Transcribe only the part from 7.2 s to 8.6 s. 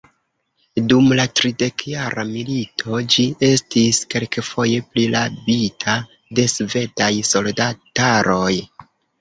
soldataroj.